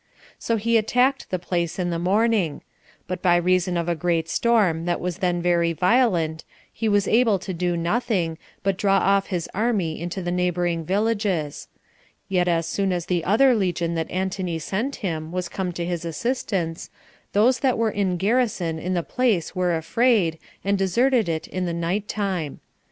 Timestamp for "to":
7.37-7.53, 15.73-15.85